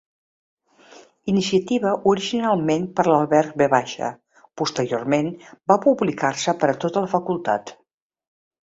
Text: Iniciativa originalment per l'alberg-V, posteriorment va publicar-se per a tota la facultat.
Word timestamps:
Iniciativa 1.33 1.91
originalment 2.13 2.89
per 3.01 3.05
l'alberg-V, 3.09 4.09
posteriorment 4.63 5.33
va 5.75 5.81
publicar-se 5.87 6.61
per 6.65 6.73
a 6.75 6.79
tota 6.87 7.07
la 7.09 7.15
facultat. 7.17 7.77